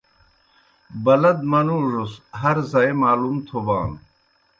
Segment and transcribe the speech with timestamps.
[1.03, 2.11] بَلَد منُوڙوْس
[2.41, 3.97] ہر زائی معلوم تھوبانوْ۔